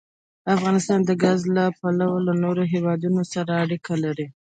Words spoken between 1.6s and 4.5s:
پلوه له نورو هېوادونو سره اړیکې لري.